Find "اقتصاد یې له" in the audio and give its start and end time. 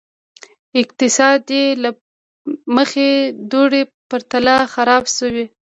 0.81-1.89